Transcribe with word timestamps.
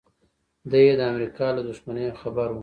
دی 0.69 0.81
یې 0.87 0.93
د 0.99 1.01
امریکا 1.11 1.47
له 1.55 1.61
دښمنۍ 1.69 2.07
خبر 2.21 2.49
و 2.51 2.57